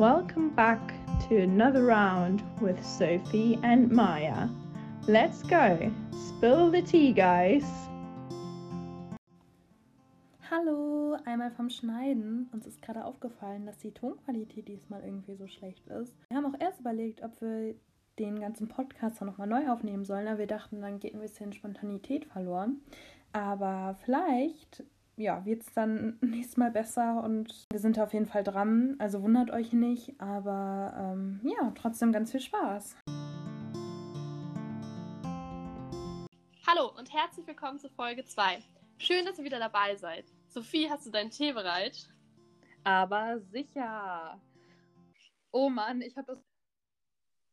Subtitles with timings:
[0.00, 0.80] Welcome back
[1.28, 4.48] to another round with Sophie and Maya.
[5.06, 5.92] Let's go.
[6.26, 7.66] Spill the tea, guys.
[10.50, 12.48] Hallo, einmal vom Schneiden.
[12.50, 16.14] Uns ist gerade aufgefallen, dass die Tonqualität diesmal irgendwie so schlecht ist.
[16.30, 17.74] Wir haben auch erst überlegt, ob wir
[18.18, 22.24] den ganzen Podcast nochmal neu aufnehmen sollen, aber wir dachten, dann geht ein bisschen Spontanität
[22.24, 22.80] verloren.
[23.34, 24.82] Aber vielleicht
[25.16, 28.96] ja, wird es dann nächstes Mal besser und wir sind auf jeden Fall dran.
[28.98, 32.96] Also wundert euch nicht, aber ähm, ja, trotzdem ganz viel Spaß.
[36.66, 38.62] Hallo und herzlich willkommen zu Folge 2.
[38.98, 40.26] Schön, dass ihr wieder dabei seid.
[40.48, 42.08] Sophie, hast du deinen Tee bereit?
[42.84, 44.40] Aber sicher.
[45.52, 46.38] Oh Mann, ich habe das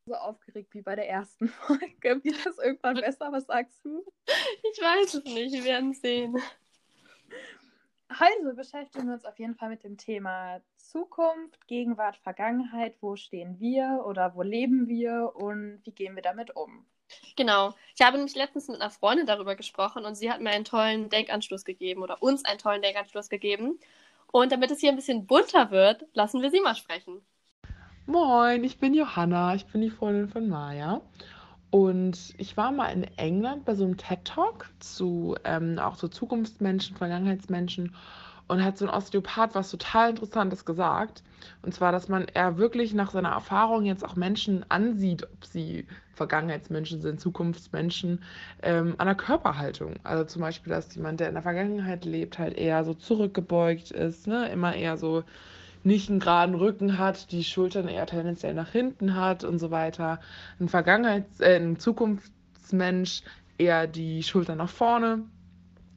[0.08, 2.24] so aufgeregt wie bei der ersten Folge.
[2.24, 3.32] Wird das irgendwann besser?
[3.32, 4.06] Was sagst du?
[4.74, 6.38] Ich weiß es nicht, wir werden sehen.
[8.20, 12.96] Heute beschäftigen wir uns auf jeden Fall mit dem Thema Zukunft, Gegenwart, Vergangenheit.
[13.02, 16.86] Wo stehen wir oder wo leben wir und wie gehen wir damit um?
[17.36, 17.74] Genau.
[17.96, 21.10] Ich habe nämlich letztens mit einer Freundin darüber gesprochen und sie hat mir einen tollen
[21.10, 23.80] Denkanstoß gegeben oder uns einen tollen Denkanstoß gegeben.
[24.32, 27.22] Und damit es hier ein bisschen bunter wird, lassen wir sie mal sprechen.
[28.06, 31.02] Moin, ich bin Johanna, ich bin die Freundin von Maya.
[31.70, 36.96] Und ich war mal in England bei so einem TED-Talk zu ähm, auch so Zukunftsmenschen,
[36.96, 37.94] Vergangenheitsmenschen
[38.48, 41.24] und hat so ein Osteopath was total Interessantes gesagt.
[41.62, 45.86] Und zwar, dass man eher wirklich nach seiner Erfahrung jetzt auch Menschen ansieht, ob sie
[46.14, 48.24] Vergangenheitsmenschen sind, Zukunftsmenschen,
[48.64, 49.96] ähm, an der Körperhaltung.
[50.04, 54.28] Also zum Beispiel, dass jemand, der in der Vergangenheit lebt, halt eher so zurückgebeugt ist,
[54.28, 54.50] ne?
[54.50, 55.24] immer eher so
[55.88, 60.20] nicht einen geraden Rücken hat, die Schultern eher tendenziell nach hinten hat und so weiter.
[60.60, 63.24] Ein Vergangenheits-, äh, ein Zukunftsmensch
[63.58, 65.24] eher die Schultern nach vorne.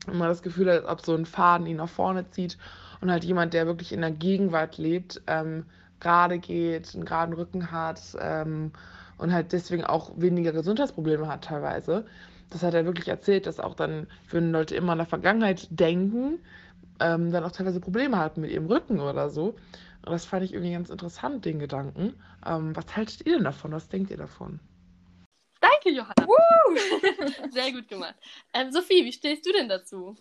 [0.06, 2.56] Und man das Gefühl hat, als ob so ein Faden ihn nach vorne zieht.
[3.00, 5.66] Und halt jemand, der wirklich in der Gegenwart lebt, ähm,
[6.00, 8.72] gerade geht, einen geraden Rücken hat ähm,
[9.18, 12.06] und halt deswegen auch weniger Gesundheitsprobleme hat teilweise.
[12.48, 16.38] Das hat er wirklich erzählt, dass auch dann, wenn Leute immer an der Vergangenheit denken,
[17.00, 19.56] ähm, dann auch teilweise Probleme hatten mit ihrem Rücken oder so.
[20.04, 22.14] Und das fand ich irgendwie ganz interessant, den Gedanken.
[22.46, 23.72] Ähm, was haltet ihr denn davon?
[23.72, 24.60] Was denkt ihr davon?
[25.60, 26.26] Danke, Johanna.
[26.26, 27.50] Woo!
[27.50, 28.14] Sehr gut gemacht.
[28.54, 30.16] Ähm, Sophie, wie stehst du denn dazu?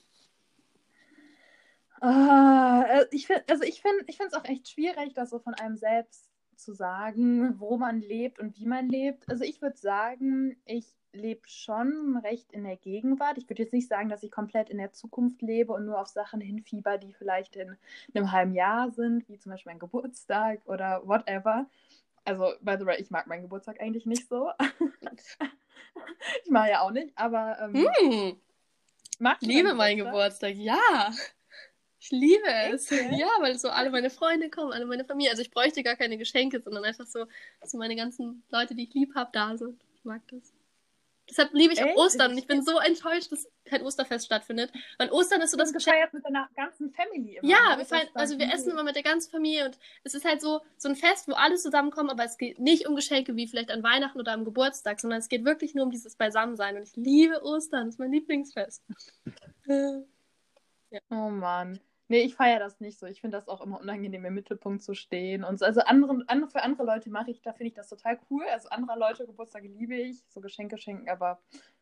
[2.02, 5.76] Uh, ich find, also ich finde ich es auch echt schwierig, das so von einem
[5.76, 6.29] selbst
[6.60, 9.30] zu sagen, wo man lebt und wie man lebt.
[9.30, 13.38] Also ich würde sagen, ich lebe schon recht in der Gegenwart.
[13.38, 16.08] Ich würde jetzt nicht sagen, dass ich komplett in der Zukunft lebe und nur auf
[16.08, 17.78] Sachen hinfieber, die vielleicht in
[18.14, 21.68] einem halben Jahr sind, wie zum Beispiel mein Geburtstag oder whatever.
[22.26, 24.52] Also, by the way, ich mag meinen Geburtstag eigentlich nicht so.
[26.44, 27.58] ich mag ja auch nicht, aber.
[27.60, 28.38] Ähm, hm.
[29.20, 31.12] mag ich liebe meinen Geburtstag, ja.
[32.00, 32.92] Ich liebe es.
[32.92, 33.12] Echt?
[33.12, 35.32] Ja, weil so alle meine Freunde kommen, alle meine Familie.
[35.32, 37.26] Also ich bräuchte gar keine Geschenke, sondern einfach so,
[37.60, 39.82] dass so meine ganzen Leute, die ich lieb habe, da sind.
[39.96, 40.54] Ich mag das.
[41.30, 44.72] Deshalb liebe ich auch Ostern und ich bin so enttäuscht, dass kein Osterfest stattfindet.
[44.98, 46.12] Weil Ostern ist so das Geschenk.
[46.12, 47.48] mit deiner ganzen Family immer.
[47.48, 47.78] Ja, ne?
[47.78, 50.62] wir feiern, also wir essen immer mit der ganzen Familie und es ist halt so,
[50.78, 53.84] so ein Fest, wo alle zusammenkommen, aber es geht nicht um Geschenke wie vielleicht an
[53.84, 57.44] Weihnachten oder am Geburtstag, sondern es geht wirklich nur um dieses Beisammensein und ich liebe
[57.44, 58.84] Ostern, das ist mein Lieblingsfest.
[59.68, 61.00] ja.
[61.12, 61.80] Oh Mann.
[62.12, 63.06] Nee, ich feiere das nicht so.
[63.06, 65.44] Ich finde das auch immer unangenehm, im Mittelpunkt zu stehen.
[65.44, 65.66] Und so.
[65.66, 68.44] Also andere, andere, für andere Leute mache ich, da finde ich das total cool.
[68.52, 71.40] Also andere Leute Geburtstage liebe ich, so Geschenke schenken, aber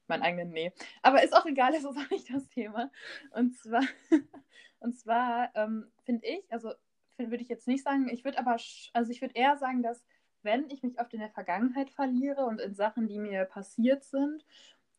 [0.08, 0.74] meinen eigenen, nee.
[1.02, 2.92] Aber ist auch egal, das ist auch nicht das Thema.
[3.32, 3.84] Und zwar,
[4.80, 6.74] und zwar ähm, finde ich, also
[7.18, 8.58] würde ich jetzt nicht sagen, ich würde aber,
[8.94, 10.04] also ich würde eher sagen, dass
[10.44, 14.46] wenn ich mich oft in der Vergangenheit verliere und in Sachen, die mir passiert sind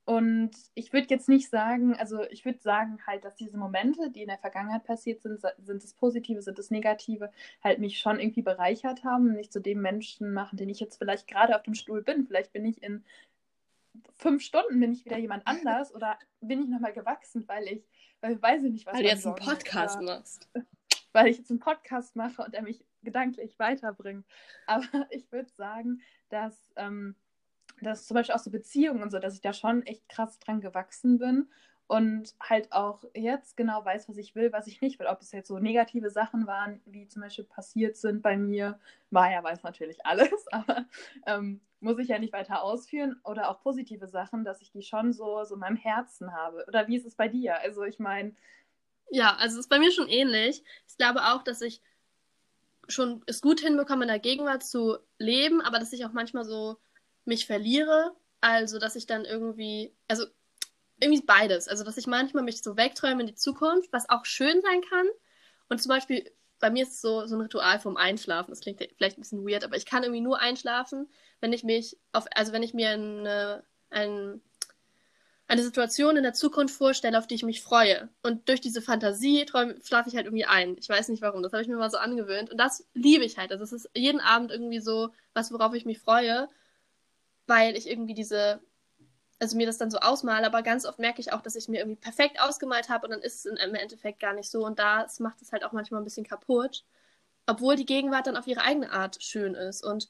[0.08, 4.22] und ich würde jetzt nicht sagen, also ich würde sagen halt, dass diese Momente, die
[4.22, 7.30] in der Vergangenheit passiert sind, sind es positive, sind es negative,
[7.62, 10.96] halt mich schon irgendwie bereichert haben und mich zu dem Menschen machen, den ich jetzt
[10.96, 12.26] vielleicht gerade auf dem Stuhl bin.
[12.26, 13.04] Vielleicht bin ich in
[14.14, 17.86] fünf Stunden bin ich wieder jemand anders oder bin ich nochmal gewachsen, weil ich,
[18.22, 20.48] weil weiß ich nicht, was Weil du jetzt einen Podcast machst.
[21.12, 24.26] Weil ich jetzt einen Podcast mache und der mich gedanklich weiterbringt.
[24.66, 27.14] Aber ich würde sagen, dass ähm,
[27.82, 30.60] dass zum Beispiel auch so Beziehungen und so, dass ich da schon echt krass dran
[30.60, 31.48] gewachsen bin
[31.88, 35.06] und halt auch jetzt genau weiß, was ich will, was ich nicht will.
[35.06, 38.78] Ob es jetzt so negative Sachen waren, wie zum Beispiel passiert sind bei mir,
[39.10, 40.84] Maya weiß natürlich alles, aber
[41.26, 43.18] ähm, muss ich ja nicht weiter ausführen.
[43.24, 46.64] Oder auch positive Sachen, dass ich die schon so, so in meinem Herzen habe.
[46.68, 47.58] Oder wie ist es bei dir?
[47.60, 48.36] Also ich meine.
[49.10, 50.62] Ja, also es ist bei mir schon ähnlich.
[50.86, 51.80] Ich glaube auch, dass ich
[52.86, 56.76] schon es gut hinbekomme, in der Gegenwart zu leben, aber dass ich auch manchmal so
[57.28, 58.12] mich verliere.
[58.40, 60.24] Also, dass ich dann irgendwie, also
[61.00, 61.68] irgendwie beides.
[61.68, 65.06] Also, dass ich manchmal mich so wegträume in die Zukunft, was auch schön sein kann.
[65.68, 66.30] Und zum Beispiel
[66.60, 68.50] bei mir ist es so, so ein Ritual vom Einschlafen.
[68.50, 71.08] Das klingt vielleicht ein bisschen weird, aber ich kann irgendwie nur einschlafen,
[71.40, 74.40] wenn ich mich auf, also wenn ich mir eine, ein,
[75.46, 78.08] eine Situation in der Zukunft vorstelle, auf die ich mich freue.
[78.22, 80.76] Und durch diese Fantasie schlafe ich halt irgendwie ein.
[80.78, 82.50] Ich weiß nicht warum, das habe ich mir mal so angewöhnt.
[82.50, 83.52] Und das liebe ich halt.
[83.52, 86.48] Also es ist jeden Abend irgendwie so was, worauf ich mich freue,
[87.48, 88.60] weil ich irgendwie diese
[89.40, 91.78] also mir das dann so ausmale, aber ganz oft merke ich auch, dass ich mir
[91.78, 95.20] irgendwie perfekt ausgemalt habe und dann ist es im Endeffekt gar nicht so und das
[95.20, 96.84] macht es halt auch manchmal ein bisschen kaputt,
[97.46, 100.08] obwohl die Gegenwart dann auf ihre eigene Art schön ist und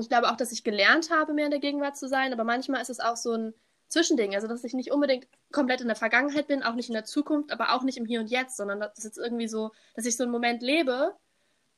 [0.00, 2.80] ich glaube auch, dass ich gelernt habe, mehr in der Gegenwart zu sein, aber manchmal
[2.80, 3.54] ist es auch so ein
[3.88, 7.04] Zwischending, also dass ich nicht unbedingt komplett in der Vergangenheit bin, auch nicht in der
[7.04, 10.06] Zukunft, aber auch nicht im Hier und Jetzt, sondern das ist jetzt irgendwie so, dass
[10.06, 11.14] ich so einen Moment lebe,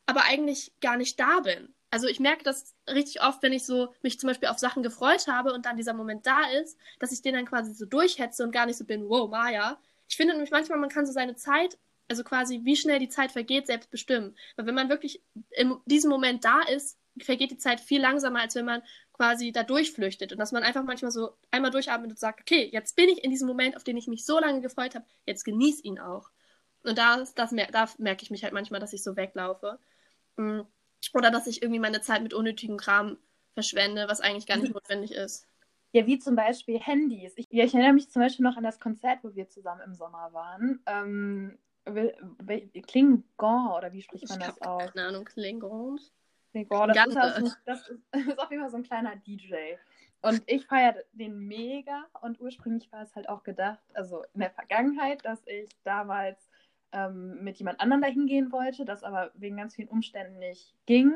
[0.06, 1.75] aber eigentlich gar nicht da bin.
[1.94, 5.29] Also ich merke das richtig oft, wenn ich so mich zum Beispiel auf Sachen gefreut
[5.29, 8.50] habe und dann dieser Moment da ist, dass ich den dann quasi so durchhetze und
[8.50, 9.79] gar nicht so bin, wow, Maya.
[10.08, 13.31] Ich finde nämlich manchmal, man kann so seine Zeit, also quasi wie schnell die Zeit
[13.31, 14.37] vergeht, selbst bestimmen.
[14.56, 18.56] Weil wenn man wirklich in diesem Moment da ist, vergeht die Zeit viel langsamer, als
[18.56, 18.82] wenn man
[19.12, 20.32] quasi da durchflüchtet.
[20.32, 23.31] Und dass man einfach manchmal so einmal durchatmet und sagt, okay, jetzt bin ich in
[23.31, 26.29] diesem Moment, auf den ich mich so lange gefreut habe, jetzt genieß ihn auch.
[26.82, 29.79] Und da, das, da merke ich mich halt manchmal, dass ich so weglaufe.
[30.37, 30.67] Mhm.
[31.12, 33.19] Oder dass ich irgendwie meine Zeit mit unnötigem Kram
[33.55, 35.47] verschwende, was eigentlich gar nicht notwendig ist.
[35.93, 37.35] Ja, wie zum Beispiel Handys.
[37.37, 39.95] Ich, ja, ich erinnere mich zum Beispiel noch an das Konzert, wo wir zusammen im
[39.95, 40.83] Sommer waren.
[40.87, 41.56] Ähm,
[42.87, 44.93] Klingon, oder wie spricht man das aus?
[44.93, 46.01] Keine Ahnung, Klingon.
[46.51, 49.55] Klingon, das, ist, also, das ist, ist auf jeden Fall so ein kleiner DJ.
[50.23, 54.51] Und ich feiere den mega und ursprünglich war es halt auch gedacht, also in der
[54.51, 56.39] Vergangenheit, dass ich damals
[56.94, 61.12] ähm, mit jemand anderem dahin gehen wollte, das aber wegen ganz vielen Umständen nicht ging.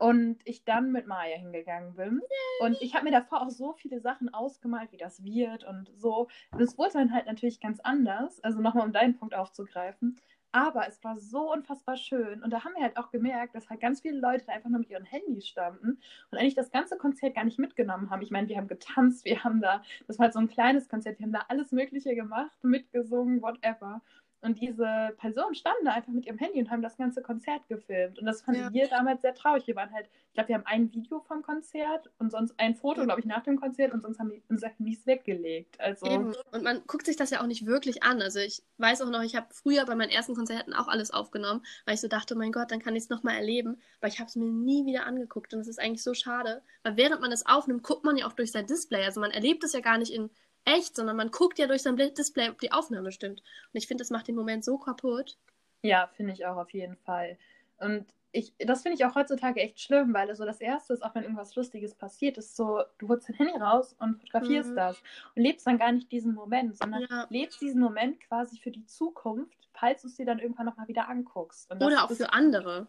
[0.00, 2.20] Und ich dann mit Maya hingegangen bin.
[2.60, 6.28] Und ich habe mir davor auch so viele Sachen ausgemalt, wie das wird und so.
[6.56, 8.38] Das wurde dann halt natürlich ganz anders.
[8.44, 10.16] Also nochmal, um deinen Punkt aufzugreifen.
[10.52, 12.42] Aber es war so unfassbar schön.
[12.42, 14.88] Und da haben wir halt auch gemerkt, dass halt ganz viele Leute einfach nur mit
[14.90, 16.00] ihren Handys standen
[16.30, 18.22] und eigentlich das ganze Konzert gar nicht mitgenommen haben.
[18.22, 21.18] Ich meine, wir haben getanzt, wir haben da, das war halt so ein kleines Konzert,
[21.18, 24.00] wir haben da alles Mögliche gemacht, mitgesungen, whatever.
[24.40, 28.20] Und diese Personen standen da einfach mit ihrem Handy und haben das ganze Konzert gefilmt.
[28.20, 28.72] Und das fanden ja.
[28.72, 29.66] wir damals sehr traurig.
[29.66, 33.02] Wir waren halt, ich glaube, wir haben ein Video vom Konzert und sonst ein Foto,
[33.02, 35.80] glaube ich, nach dem Konzert und sonst haben die unser Handys weggelegt.
[35.80, 36.34] Also Eben.
[36.52, 38.22] Und man guckt sich das ja auch nicht wirklich an.
[38.22, 41.64] Also ich weiß auch noch, ich habe früher bei meinen ersten Konzerten auch alles aufgenommen,
[41.84, 43.80] weil ich so dachte, mein Gott, dann kann ich es nochmal erleben.
[44.00, 46.62] Aber ich habe es mir nie wieder angeguckt und das ist eigentlich so schade.
[46.84, 49.04] Weil während man es aufnimmt, guckt man ja auch durch sein Display.
[49.04, 50.30] Also man erlebt es ja gar nicht in
[50.76, 53.40] echt, sondern man guckt ja durch sein Display, ob die Aufnahme stimmt.
[53.40, 55.36] Und ich finde, das macht den Moment so kaputt.
[55.82, 57.38] Ja, finde ich auch auf jeden Fall.
[57.78, 61.14] Und ich, das finde ich auch heutzutage echt schlimm, weil so das Erste ist, auch
[61.14, 64.76] wenn irgendwas Lustiges passiert, ist so, du holst dein Handy raus und fotografierst mhm.
[64.76, 65.02] das
[65.34, 67.26] und lebst dann gar nicht diesen Moment, sondern ja.
[67.30, 71.08] lebst diesen Moment quasi für die Zukunft, falls du es dir dann irgendwann nochmal wieder
[71.08, 71.70] anguckst.
[71.70, 72.86] Oder auch für andere.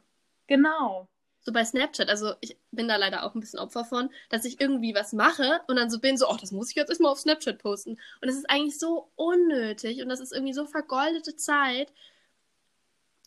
[0.48, 1.08] Genau
[1.42, 4.60] so bei Snapchat, also ich bin da leider auch ein bisschen Opfer von, dass ich
[4.60, 7.20] irgendwie was mache und dann so bin, so, ach, das muss ich jetzt erstmal auf
[7.20, 7.92] Snapchat posten.
[7.92, 11.92] Und das ist eigentlich so unnötig und das ist irgendwie so vergoldete Zeit.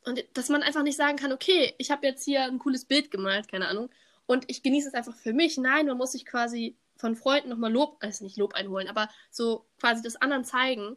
[0.04, 3.10] Und dass man einfach nicht sagen kann, okay, ich habe jetzt hier ein cooles Bild
[3.10, 3.88] gemalt, keine Ahnung,
[4.26, 5.58] und ich genieße es einfach für mich.
[5.58, 9.66] Nein, man muss sich quasi von Freunden nochmal Lob, also nicht Lob einholen, aber so
[9.80, 10.96] quasi das anderen zeigen.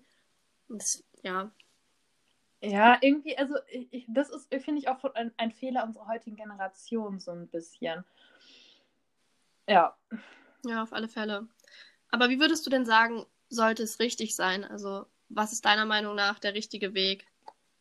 [0.69, 1.51] Das, ja,
[2.61, 7.19] ja, irgendwie, also ich, das ist, finde ich, auch ein, ein, Fehler unserer heutigen Generation
[7.19, 8.03] so ein bisschen.
[9.67, 9.95] Ja.
[10.65, 11.47] Ja, auf alle Fälle.
[12.09, 14.63] Aber wie würdest du denn sagen, sollte es richtig sein?
[14.63, 17.27] Also, was ist deiner Meinung nach der richtige Weg?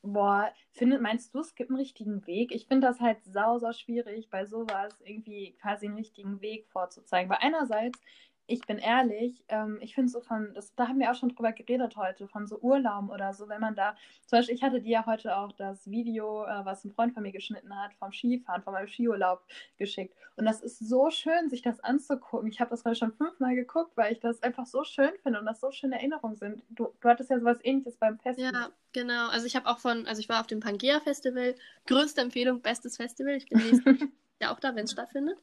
[0.03, 2.53] Boah, findet, meinst du, es gibt einen richtigen Weg?
[2.53, 7.31] Ich finde das halt sau, sau schwierig, bei sowas irgendwie quasi einen richtigen Weg vorzuzeigen.
[7.31, 7.99] Weil einerseits
[8.47, 11.53] ich bin ehrlich, ähm, ich finde so von, das, da haben wir auch schon drüber
[11.53, 13.97] geredet heute, von so Urlaub oder so, wenn man da,
[14.27, 17.23] zum Beispiel, ich hatte dir ja heute auch das Video, äh, was ein Freund von
[17.23, 19.43] mir geschnitten hat, vom Skifahren, von meinem Skiurlaub
[19.79, 20.15] geschickt.
[20.37, 22.49] Und das ist so schön, sich das anzugucken.
[22.49, 25.47] Ich habe das gerade schon fünfmal geguckt, weil ich das einfach so schön finde und
[25.47, 26.63] das so schöne Erinnerungen sind.
[26.71, 28.53] Du, du hattest ja sowas ähnliches beim Festival.
[28.53, 29.29] Ja, genau.
[29.29, 31.55] Also ich habe auch von, also ich war auf dem Pangea Festival,
[31.87, 33.35] größte Empfehlung, bestes Festival.
[33.35, 34.09] Ich bin nächstes
[34.41, 35.39] ja auch da, wenn es stattfindet.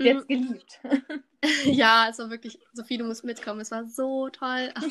[0.00, 0.48] Jetzt mhm.
[0.48, 0.80] geliebt.
[1.64, 3.60] ja, es war wirklich, Sophie, du musst mitkommen.
[3.60, 4.70] Es war so toll.
[4.74, 4.84] Ach,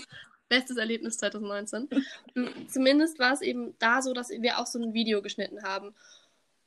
[0.48, 1.90] bestes Erlebnis 2019.
[2.36, 5.94] Mhm, zumindest war es eben da so, dass wir auch so ein Video geschnitten haben.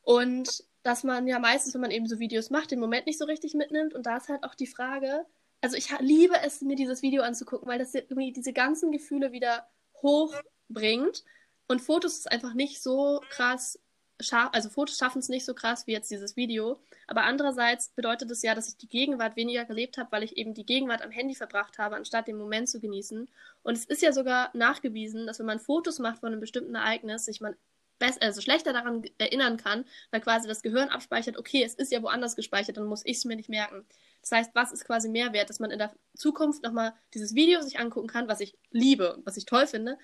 [0.02, 3.24] Und dass man ja meistens, wenn man eben so Videos macht, den Moment nicht so
[3.24, 3.94] richtig mitnimmt.
[3.94, 5.24] Und da ist halt auch die Frage,
[5.60, 9.66] also ich liebe es, mir dieses Video anzugucken, weil das irgendwie diese ganzen Gefühle wieder
[10.02, 11.24] hochbringt.
[11.68, 13.78] Und Fotos ist einfach nicht so krass
[14.30, 16.80] also Fotos schaffen es nicht so krass wie jetzt dieses Video.
[17.06, 20.54] Aber andererseits bedeutet es ja, dass ich die Gegenwart weniger gelebt habe, weil ich eben
[20.54, 23.28] die Gegenwart am Handy verbracht habe, anstatt den Moment zu genießen.
[23.62, 27.24] Und es ist ja sogar nachgewiesen, dass wenn man Fotos macht von einem bestimmten Ereignis,
[27.24, 27.56] sich man
[28.20, 32.34] also schlechter daran erinnern kann, weil quasi das Gehirn abspeichert, okay, es ist ja woanders
[32.34, 33.84] gespeichert, dann muss ich es mir nicht merken.
[34.22, 37.78] Das heißt, was ist quasi Mehrwert, dass man in der Zukunft nochmal dieses Video sich
[37.78, 39.98] angucken kann, was ich liebe und was ich toll finde,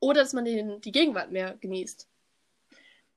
[0.00, 2.08] oder dass man den, die Gegenwart mehr genießt.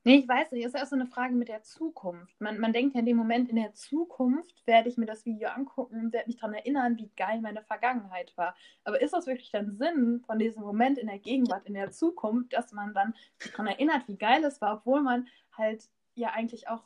[0.07, 2.39] Nee, ich weiß nicht, es ist ja so eine Frage mit der Zukunft.
[2.39, 5.49] Man, man denkt ja in dem Moment, in der Zukunft werde ich mir das Video
[5.49, 8.55] angucken und werde mich daran erinnern, wie geil meine Vergangenheit war.
[8.83, 12.53] Aber ist das wirklich dann Sinn von diesem Moment in der Gegenwart, in der Zukunft,
[12.53, 16.67] dass man dann sich daran erinnert, wie geil es war, obwohl man halt ja eigentlich
[16.67, 16.83] auch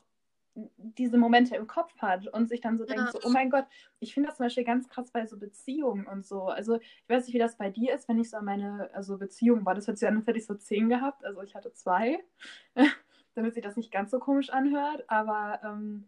[0.77, 2.95] diese Momente im Kopf hat und sich dann so ja.
[2.95, 3.65] denkt, so, oh mein Gott,
[3.99, 6.43] ich finde das zum Beispiel ganz krass bei so Beziehungen und so.
[6.43, 9.17] Also ich weiß nicht, wie das bei dir ist, wenn ich so an meine also
[9.17, 9.75] Beziehung war.
[9.75, 11.25] Das an, als hätte ich so zehn gehabt.
[11.25, 12.19] Also ich hatte zwei.
[13.39, 15.05] Damit sich das nicht ganz so komisch anhört.
[15.07, 16.05] Aber ähm,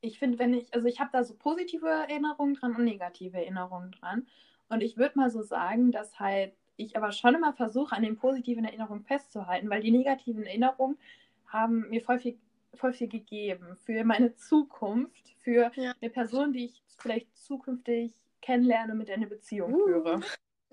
[0.00, 3.92] ich finde, wenn ich, also ich habe da so positive Erinnerungen dran und negative Erinnerungen
[3.92, 4.26] dran.
[4.68, 8.16] Und ich würde mal so sagen, dass halt ich aber schon immer versuche, an den
[8.16, 10.98] positiven Erinnerungen festzuhalten, weil die negativen Erinnerungen
[11.46, 12.36] haben mir voll viel,
[12.74, 15.92] voll viel gegeben für meine Zukunft, für ja.
[16.00, 19.84] eine Person, die ich vielleicht zukünftig kennenlerne und mit der eine Beziehung uh.
[19.84, 20.20] führe.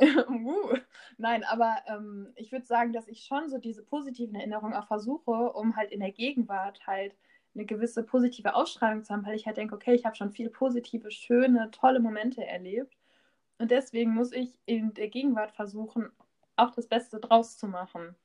[0.29, 0.73] uh,
[1.17, 5.31] nein, aber ähm, ich würde sagen, dass ich schon so diese positiven Erinnerungen auch versuche,
[5.31, 7.15] um halt in der Gegenwart halt
[7.53, 10.49] eine gewisse positive Ausstrahlung zu haben, weil ich halt denke, okay, ich habe schon viele
[10.49, 12.97] positive, schöne, tolle Momente erlebt.
[13.59, 16.11] Und deswegen muss ich in der Gegenwart versuchen,
[16.55, 18.15] auch das Beste draus zu machen.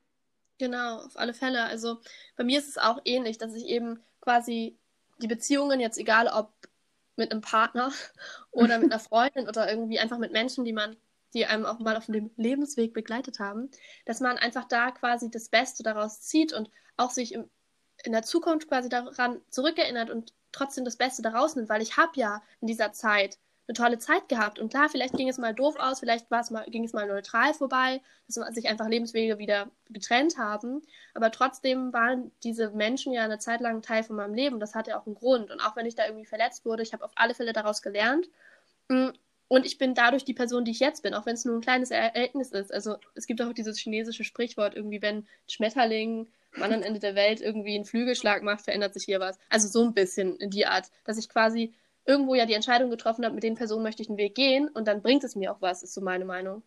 [0.59, 1.65] Genau, auf alle Fälle.
[1.65, 1.99] Also
[2.37, 4.79] bei mir ist es auch ähnlich, dass ich eben quasi
[5.19, 6.53] die Beziehungen, jetzt egal ob
[7.17, 7.93] mit einem Partner
[8.51, 10.97] oder mit einer Freundin oder irgendwie einfach mit Menschen, die man
[11.37, 13.71] die einem auch mal auf dem Lebensweg begleitet haben,
[14.07, 17.49] dass man einfach da quasi das Beste daraus zieht und auch sich im,
[18.05, 22.13] in der Zukunft quasi daran zurückerinnert und trotzdem das Beste daraus nimmt, weil ich habe
[22.15, 23.39] ja in dieser Zeit
[23.69, 24.59] eine tolle Zeit gehabt.
[24.59, 27.07] Und klar, vielleicht ging es mal doof aus, vielleicht war es mal, ging es mal
[27.07, 30.83] neutral vorbei, dass sich einfach Lebenswege wieder getrennt haben,
[31.15, 34.97] aber trotzdem waren diese Menschen ja eine Zeit lang Teil von meinem Leben, das hatte
[34.97, 35.51] auch einen Grund.
[35.51, 38.29] Und auch wenn ich da irgendwie verletzt wurde, ich habe auf alle Fälle daraus gelernt.
[38.89, 39.11] Mm,
[39.49, 41.61] und ich bin dadurch die Person, die ich jetzt bin, auch wenn es nur ein
[41.61, 42.73] kleines Ereignis ist.
[42.73, 46.27] Also es gibt auch dieses chinesische Sprichwort, irgendwie, wenn Schmetterling
[46.57, 49.39] am anderen Ende der Welt irgendwie einen Flügelschlag macht, verändert sich hier was.
[49.49, 51.73] Also so ein bisschen in die Art, dass ich quasi
[52.07, 54.87] irgendwo ja die Entscheidung getroffen habe, mit den Personen möchte ich den Weg gehen und
[54.89, 56.63] dann bringt es mir auch was, ist so meine Meinung.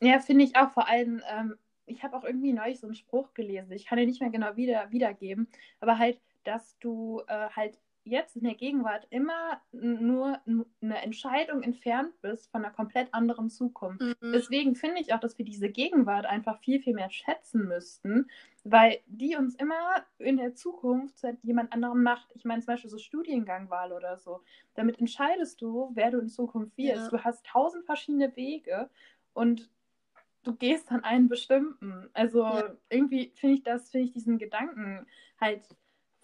[0.00, 1.56] Ja, finde ich auch vor allem, ähm,
[1.86, 4.56] ich habe auch irgendwie neulich so einen Spruch gelesen, ich kann den nicht mehr genau
[4.56, 5.48] wieder, wiedergeben,
[5.80, 10.38] aber halt, dass du äh, halt jetzt in der Gegenwart immer nur
[10.80, 14.00] eine Entscheidung entfernt bist von einer komplett anderen Zukunft.
[14.00, 14.32] Mhm.
[14.32, 18.28] Deswegen finde ich auch, dass wir diese Gegenwart einfach viel, viel mehr schätzen müssten,
[18.64, 22.30] weil die uns immer in der Zukunft zu jemand anderem macht.
[22.34, 24.42] Ich meine zum Beispiel so Studiengangwahl oder so.
[24.74, 27.04] Damit entscheidest du, wer du in Zukunft wirst.
[27.04, 27.08] Ja.
[27.10, 28.90] Du hast tausend verschiedene Wege
[29.32, 29.70] und
[30.44, 32.08] du gehst an einen bestimmten.
[32.12, 32.76] Also ja.
[32.88, 35.06] irgendwie finde ich das, finde ich diesen Gedanken
[35.40, 35.62] halt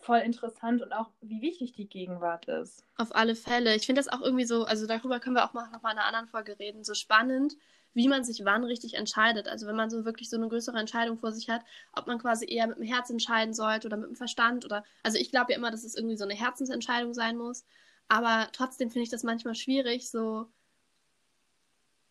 [0.04, 2.84] voll interessant und auch, wie wichtig die Gegenwart ist.
[2.96, 3.74] Auf alle Fälle.
[3.74, 5.98] Ich finde das auch irgendwie so, also darüber können wir auch mal noch mal in
[5.98, 7.56] einer anderen Folge reden, so spannend,
[7.94, 9.48] wie man sich wann richtig entscheidet.
[9.48, 12.44] Also wenn man so wirklich so eine größere Entscheidung vor sich hat, ob man quasi
[12.46, 15.58] eher mit dem Herz entscheiden sollte oder mit dem Verstand oder, also ich glaube ja
[15.58, 17.64] immer, dass es irgendwie so eine Herzensentscheidung sein muss.
[18.08, 20.46] Aber trotzdem finde ich das manchmal schwierig, so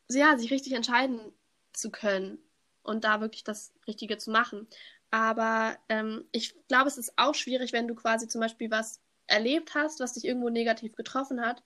[0.09, 1.19] ja, sich richtig entscheiden
[1.73, 2.39] zu können
[2.83, 4.67] und da wirklich das Richtige zu machen.
[5.13, 9.75] Aber ähm, ich glaube, es ist auch schwierig, wenn du quasi zum Beispiel was erlebt
[9.75, 11.61] hast, was dich irgendwo negativ getroffen hat,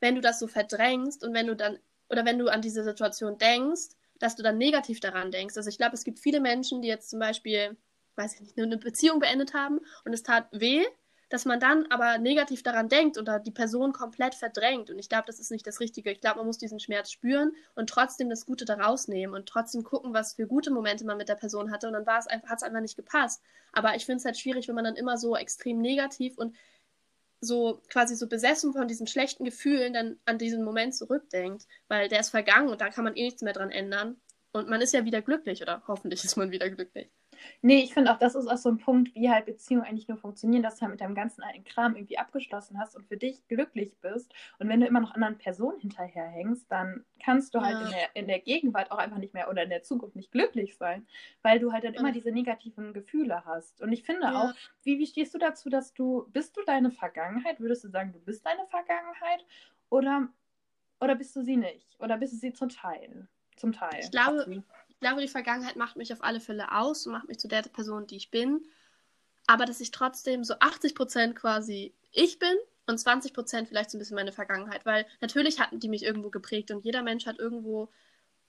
[0.00, 1.78] wenn du das so verdrängst und wenn du dann,
[2.10, 5.56] oder wenn du an diese Situation denkst, dass du dann negativ daran denkst.
[5.56, 7.74] Also ich glaube, es gibt viele Menschen, die jetzt zum Beispiel,
[8.16, 10.84] weiß ich nicht, nur eine Beziehung beendet haben und es tat weh
[11.30, 14.90] dass man dann aber negativ daran denkt oder die Person komplett verdrängt.
[14.90, 16.10] Und ich glaube, das ist nicht das Richtige.
[16.10, 19.84] Ich glaube, man muss diesen Schmerz spüren und trotzdem das Gute daraus nehmen und trotzdem
[19.84, 21.86] gucken, was für gute Momente man mit der Person hatte.
[21.86, 23.42] Und dann war es einfach, hat es einfach nicht gepasst.
[23.72, 26.56] Aber ich finde es halt schwierig, wenn man dann immer so extrem negativ und
[27.40, 32.20] so quasi so besessen von diesen schlechten Gefühlen dann an diesen Moment zurückdenkt, weil der
[32.20, 34.20] ist vergangen und da kann man eh nichts mehr dran ändern.
[34.52, 37.08] Und man ist ja wieder glücklich oder hoffentlich ist man wieder glücklich.
[37.62, 40.18] Nee, ich finde auch, das ist auch so ein Punkt, wie halt Beziehungen eigentlich nur
[40.18, 43.46] funktionieren, dass du halt mit deinem ganzen alten Kram irgendwie abgeschlossen hast und für dich
[43.48, 44.32] glücklich bist.
[44.58, 47.84] Und wenn du immer noch anderen Personen hinterherhängst, dann kannst du halt ja.
[47.84, 50.76] in der, in der Gegenwart auch einfach nicht mehr oder in der Zukunft nicht glücklich
[50.76, 51.06] sein,
[51.42, 53.80] weil du halt dann immer diese negativen Gefühle hast.
[53.80, 54.42] Und ich finde ja.
[54.42, 57.60] auch, wie, wie stehst du dazu, dass du, bist du deine Vergangenheit?
[57.60, 59.44] Würdest du sagen, du bist deine Vergangenheit?
[59.90, 60.28] Oder,
[61.00, 61.96] oder bist du sie nicht?
[61.98, 63.28] Oder bist du sie zum Teil?
[63.56, 64.00] Zum Teil.
[64.00, 64.62] Ich glaube,
[65.00, 68.06] glaube, die Vergangenheit macht mich auf alle Fälle aus und macht mich zu der Person,
[68.06, 68.64] die ich bin.
[69.46, 72.54] Aber dass ich trotzdem so 80 Prozent quasi ich bin
[72.86, 74.86] und 20 Prozent vielleicht so ein bisschen meine Vergangenheit.
[74.86, 77.88] Weil natürlich hatten die mich irgendwo geprägt und jeder Mensch hat irgendwo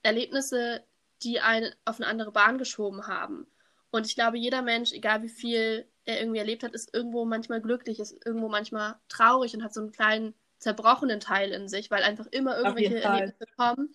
[0.03, 0.84] Erlebnisse,
[1.24, 3.48] die einen auf eine andere Bahn geschoben haben.
[3.91, 7.62] Und ich glaube, jeder Mensch, egal wie viel er irgendwie erlebt hat, ist irgendwo manchmal
[7.62, 12.03] glücklich, ist irgendwo manchmal traurig und hat so einen kleinen zerbrochenen Teil in sich, weil
[12.03, 13.91] einfach immer irgendwelche Erlebnisse kommen,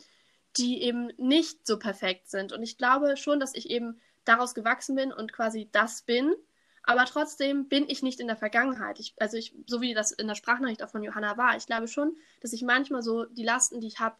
[0.56, 2.52] die eben nicht so perfekt sind.
[2.52, 6.34] Und ich glaube schon, dass ich eben daraus gewachsen bin und quasi das bin.
[6.82, 9.00] Aber trotzdem bin ich nicht in der Vergangenheit.
[9.00, 11.88] Ich, also ich, so wie das in der Sprachnachricht auch von Johanna war, ich glaube
[11.88, 14.16] schon, dass ich manchmal so die Lasten, die ich habe,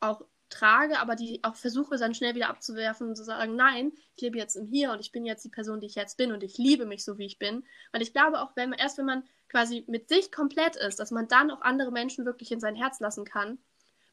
[0.00, 4.22] auch trage, aber die auch versuche dann schnell wieder abzuwerfen und zu sagen, nein, ich
[4.22, 6.42] lebe jetzt im Hier und ich bin jetzt die Person, die ich jetzt bin und
[6.42, 7.64] ich liebe mich so, wie ich bin.
[7.92, 11.10] Weil ich glaube auch, wenn man, erst wenn man quasi mit sich komplett ist, dass
[11.10, 13.58] man dann auch andere Menschen wirklich in sein Herz lassen kann.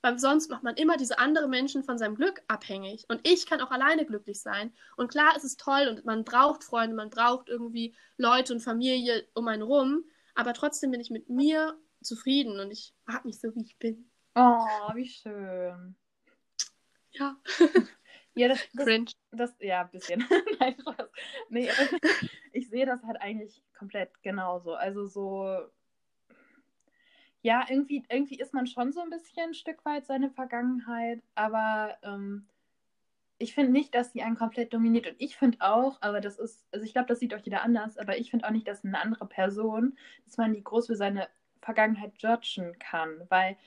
[0.01, 3.05] Weil sonst macht man immer diese anderen Menschen von seinem Glück abhängig.
[3.09, 4.73] Und ich kann auch alleine glücklich sein.
[4.95, 9.27] Und klar, es ist toll und man braucht Freunde, man braucht irgendwie Leute und Familie
[9.33, 10.05] um einen rum.
[10.35, 14.09] Aber trotzdem bin ich mit mir zufrieden und ich mag mich so, wie ich bin.
[14.35, 15.95] Oh, wie schön.
[17.11, 17.35] Ja.
[18.37, 19.11] Ja, das, das, Cringe.
[19.31, 20.23] Das, ja, ein bisschen.
[20.59, 21.09] Nein, Spaß.
[21.49, 21.71] Nee,
[22.53, 24.75] ich sehe das halt eigentlich komplett genauso.
[24.75, 25.67] Also so,
[27.41, 31.97] ja, irgendwie, irgendwie ist man schon so ein bisschen ein Stück weit seine Vergangenheit, aber
[32.03, 32.47] ähm,
[33.39, 35.07] ich finde nicht, dass sie einen komplett dominiert.
[35.07, 37.97] Und ich finde auch, aber das ist, also ich glaube, das sieht auch jeder anders,
[37.97, 41.27] aber ich finde auch nicht, dass eine andere Person, dass man die groß für seine
[41.61, 43.57] Vergangenheit judgen kann, weil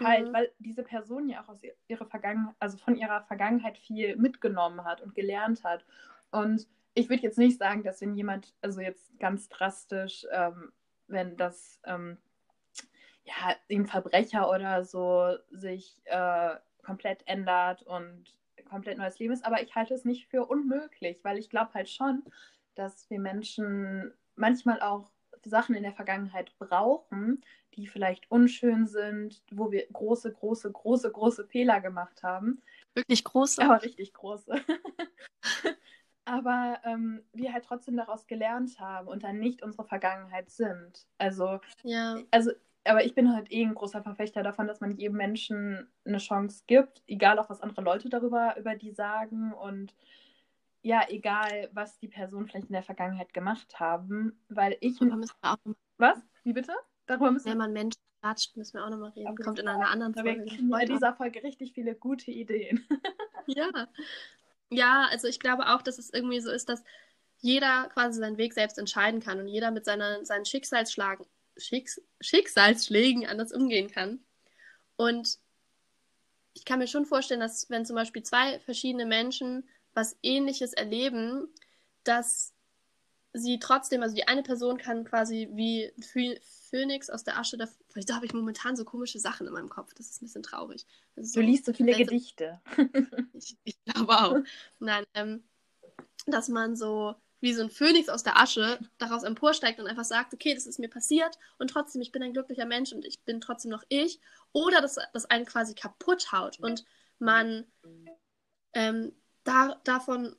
[0.00, 0.32] halt, mhm.
[0.32, 5.02] weil diese Person ja auch aus ihrer Vergangenheit, also von ihrer Vergangenheit viel mitgenommen hat
[5.02, 5.84] und gelernt hat.
[6.30, 10.72] Und ich würde jetzt nicht sagen, dass wenn jemand, also jetzt ganz drastisch, ähm,
[11.08, 12.16] wenn das ähm,
[13.26, 18.24] ja ein Verbrecher oder so sich äh, komplett ändert und
[18.68, 21.88] komplett neues Leben ist, aber ich halte es nicht für unmöglich, weil ich glaube halt
[21.88, 22.24] schon,
[22.74, 25.10] dass wir Menschen manchmal auch
[25.44, 27.42] Sachen in der Vergangenheit brauchen,
[27.74, 32.62] die vielleicht unschön sind, wo wir große, große, große, große Fehler gemacht haben.
[32.94, 33.62] Wirklich große?
[33.62, 34.54] Aber richtig große.
[36.24, 41.06] aber ähm, wir halt trotzdem daraus gelernt haben und dann nicht unsere Vergangenheit sind.
[41.18, 42.16] Also, ja.
[42.30, 42.50] also,
[42.86, 46.64] aber ich bin halt eh ein großer Verfechter davon, dass man jedem Menschen eine Chance
[46.66, 49.94] gibt, egal auch was andere Leute darüber über die sagen und
[50.82, 55.00] ja, egal was die Person vielleicht in der Vergangenheit gemacht haben, weil ich.
[55.98, 56.18] Was?
[56.44, 56.72] Wie bitte?
[57.06, 59.36] Darüber müssen Wenn man Menschen klatscht, müssen wir auch nochmal reden.
[59.36, 60.44] Kommt in einer anderen Folge.
[60.44, 62.86] Wir kriegen in dieser Folge richtig viele gute Ideen.
[63.46, 63.88] ja.
[64.70, 66.82] Ja, also ich glaube auch, dass es irgendwie so ist, dass
[67.38, 73.26] jeder quasi seinen Weg selbst entscheiden kann und jeder mit seiner, seinen Schicksalsschlagen, Schicks, Schicksalsschlägen
[73.26, 74.20] anders umgehen kann.
[74.96, 75.38] Und
[76.54, 81.48] ich kann mir schon vorstellen, dass wenn zum Beispiel zwei verschiedene Menschen was ähnliches erleben,
[82.04, 82.54] dass
[83.32, 85.92] sie trotzdem, also die eine Person kann quasi wie
[86.70, 89.92] Phönix aus der Asche, da, da habe ich momentan so komische Sachen in meinem Kopf,
[89.94, 90.86] das ist ein bisschen traurig.
[91.16, 92.60] So, du liest so viele Gedichte.
[93.34, 94.36] ich, ich glaube auch.
[94.78, 95.44] Nein, ähm,
[96.26, 100.32] dass man so wie so ein Phönix aus der Asche daraus emporsteigt und einfach sagt,
[100.32, 103.40] okay, das ist mir passiert und trotzdem, ich bin ein glücklicher Mensch und ich bin
[103.40, 104.20] trotzdem noch ich.
[104.52, 106.84] Oder dass das einen quasi kaputt haut und
[107.18, 107.66] man
[108.72, 109.12] ähm,
[109.44, 110.34] da, davon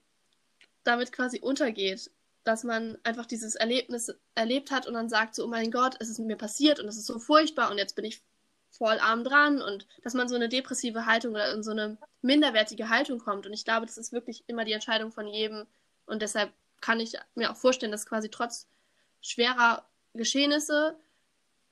[0.83, 2.11] damit quasi untergeht
[2.47, 6.07] dass man einfach dieses Erlebnis erlebt hat und dann sagt so, oh mein Gott, es
[6.09, 8.23] ist mir passiert und es ist so furchtbar und jetzt bin ich
[8.69, 12.89] voll arm dran und dass man so eine depressive Haltung oder in so eine minderwertige
[12.89, 13.45] Haltung kommt.
[13.45, 15.65] Und ich glaube, das ist wirklich immer die Entscheidung von jedem
[16.05, 18.67] und deshalb kann ich mir auch vorstellen, dass quasi trotz
[19.21, 20.97] schwerer Geschehnisse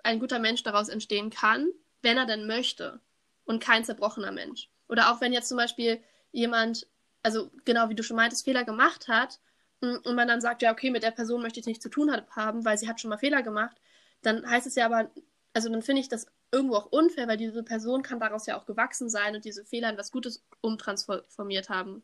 [0.04, 1.70] ein guter Mensch daraus entstehen kann,
[2.02, 3.00] wenn er denn möchte
[3.46, 4.70] und kein zerbrochener Mensch.
[4.88, 6.88] Oder auch wenn jetzt zum Beispiel jemand,
[7.24, 9.40] also genau wie du schon meintest, Fehler gemacht hat
[9.82, 12.66] und man dann sagt, ja, okay, mit der Person möchte ich nichts zu tun haben,
[12.66, 13.78] weil sie hat schon mal Fehler gemacht,
[14.22, 15.10] dann heißt es ja aber,
[15.54, 18.66] also dann finde ich das irgendwo auch unfair, weil diese Person kann daraus ja auch
[18.66, 22.04] gewachsen sein und diese Fehler in was Gutes umtransformiert haben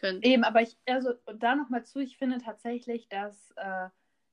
[0.00, 0.22] können.
[0.22, 3.88] Eben, aber ich, also da nochmal zu, ich finde tatsächlich, dass, äh,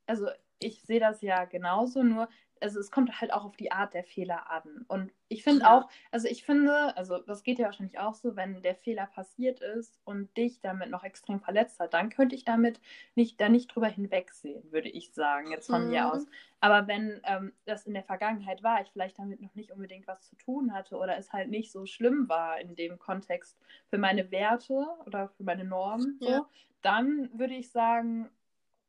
[0.08, 0.28] also
[0.60, 2.30] ich sehe das ja genauso, nur
[2.62, 4.86] also es kommt halt auch auf die Art der Fehler an.
[4.88, 5.78] Und ich finde ja.
[5.78, 9.60] auch, also ich finde, also das geht ja wahrscheinlich auch so, wenn der Fehler passiert
[9.60, 12.80] ist und dich damit noch extrem verletzt hat, dann könnte ich damit
[13.16, 15.90] nicht, da nicht drüber hinwegsehen, würde ich sagen, jetzt von mhm.
[15.90, 16.26] mir aus.
[16.60, 20.22] Aber wenn ähm, das in der Vergangenheit war, ich vielleicht damit noch nicht unbedingt was
[20.22, 23.58] zu tun hatte oder es halt nicht so schlimm war in dem Kontext
[23.90, 26.38] für meine Werte oder für meine Normen, ja.
[26.38, 26.46] so,
[26.82, 28.30] dann würde ich sagen,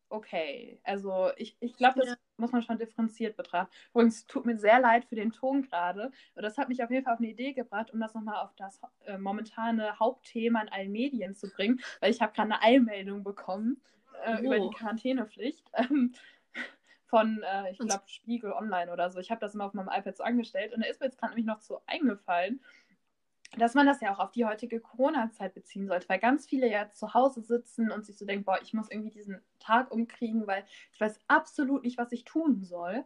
[0.08, 0.80] okay.
[0.84, 2.14] Also ich, ich glaube, das ja.
[2.38, 3.72] Muss man schon differenziert betrachten.
[3.90, 6.10] Übrigens, tut mir sehr leid für den Ton gerade.
[6.34, 8.80] Das hat mich auf jeden Fall auf eine Idee gebracht, um das nochmal auf das
[9.06, 13.80] äh, momentane Hauptthema in allen Medien zu bringen, weil ich habe gerade eine Eilmeldung bekommen
[14.24, 14.44] äh, oh.
[14.44, 15.64] über die Quarantänepflicht.
[15.74, 16.12] Ähm,
[17.08, 19.18] von, äh, ich glaube, Spiegel Online oder so.
[19.18, 21.32] Ich habe das immer auf meinem iPad so angestellt und da ist mir jetzt gerade
[21.32, 22.60] nämlich noch so eingefallen.
[23.56, 26.90] Dass man das ja auch auf die heutige Corona-Zeit beziehen sollte, weil ganz viele ja
[26.90, 30.64] zu Hause sitzen und sich so denken, boah, ich muss irgendwie diesen Tag umkriegen, weil
[30.92, 33.04] ich weiß absolut nicht, was ich tun soll.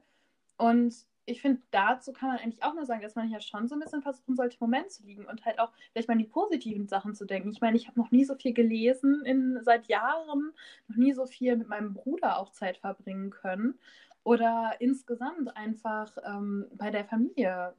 [0.57, 3.77] Und ich finde, dazu kann man eigentlich auch nur sagen, dass man ja schon so
[3.77, 6.25] ein bisschen versuchen sollte, im Moment zu liegen und halt auch vielleicht mal an die
[6.25, 7.51] positiven Sachen zu denken.
[7.53, 10.53] Ich meine, ich habe noch nie so viel gelesen in, seit Jahren,
[10.89, 13.79] noch nie so viel mit meinem Bruder auch Zeit verbringen können
[14.25, 17.75] oder insgesamt einfach ähm, bei der Familie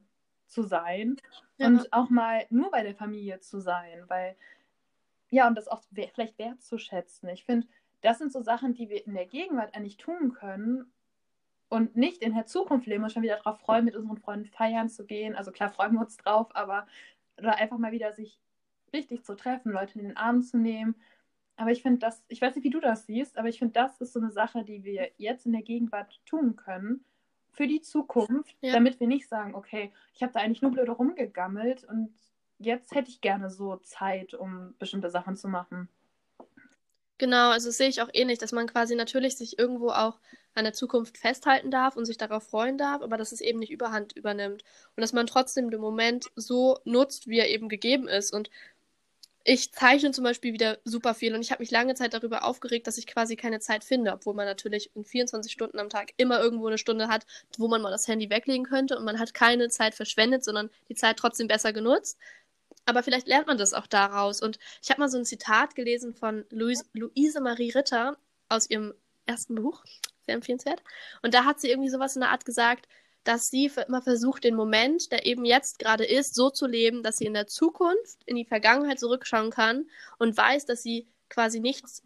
[0.54, 1.16] zu sein
[1.58, 1.66] ja.
[1.66, 4.36] und auch mal nur bei der Familie zu sein, weil
[5.30, 7.28] ja, und das auch vielleicht wertzuschätzen.
[7.30, 7.66] Ich finde,
[8.02, 10.92] das sind so Sachen, die wir in der Gegenwart eigentlich tun können
[11.68, 14.88] und nicht in der Zukunft leben und schon wieder darauf freuen, mit unseren Freunden feiern
[14.88, 15.34] zu gehen.
[15.34, 16.86] Also klar freuen wir uns drauf, aber
[17.36, 18.38] oder einfach mal wieder sich
[18.92, 20.94] richtig zu treffen, Leute in den Arm zu nehmen.
[21.56, 24.00] Aber ich finde das, ich weiß nicht, wie du das siehst, aber ich finde, das
[24.00, 27.04] ist so eine Sache, die wir jetzt in der Gegenwart tun können
[27.54, 28.72] für die Zukunft, ja.
[28.72, 32.14] damit wir nicht sagen, okay, ich habe da eigentlich nur blöde rumgegammelt und
[32.58, 35.88] jetzt hätte ich gerne so Zeit, um bestimmte Sachen zu machen.
[37.18, 40.18] Genau, also sehe ich auch ähnlich, dass man quasi natürlich sich irgendwo auch
[40.54, 43.72] an der Zukunft festhalten darf und sich darauf freuen darf, aber dass es eben nicht
[43.72, 44.62] überhand übernimmt
[44.96, 48.32] und dass man trotzdem den Moment so nutzt, wie er eben gegeben ist.
[48.32, 48.50] Und
[49.44, 52.86] ich zeichne zum Beispiel wieder super viel und ich habe mich lange Zeit darüber aufgeregt,
[52.86, 56.40] dass ich quasi keine Zeit finde, obwohl man natürlich in 24 Stunden am Tag immer
[56.40, 57.26] irgendwo eine Stunde hat,
[57.58, 60.94] wo man mal das Handy weglegen könnte und man hat keine Zeit verschwendet, sondern die
[60.94, 62.18] Zeit trotzdem besser genutzt.
[62.86, 64.42] Aber vielleicht lernt man das auch daraus.
[64.42, 68.16] Und ich habe mal so ein Zitat gelesen von Louise, Luise Marie Ritter
[68.48, 68.94] aus ihrem
[69.26, 69.84] ersten Buch,
[70.26, 70.82] sehr empfehlenswert.
[71.22, 72.88] Und da hat sie irgendwie sowas in der Art gesagt,
[73.24, 77.16] dass sie immer versucht, den Moment, der eben jetzt gerade ist, so zu leben, dass
[77.18, 79.86] sie in der Zukunft, in die Vergangenheit zurückschauen kann
[80.18, 82.02] und weiß, dass sie quasi nichts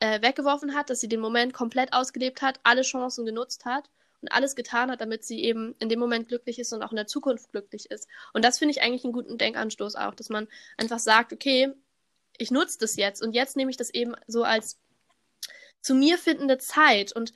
[0.00, 3.88] äh, weggeworfen hat, dass sie den Moment komplett ausgelebt hat, alle Chancen genutzt hat
[4.20, 6.96] und alles getan hat, damit sie eben in dem Moment glücklich ist und auch in
[6.96, 8.08] der Zukunft glücklich ist.
[8.32, 11.72] Und das finde ich eigentlich einen guten Denkanstoß auch, dass man einfach sagt, okay,
[12.38, 14.78] ich nutze das jetzt und jetzt nehme ich das eben so als
[15.80, 17.32] zu mir findende Zeit und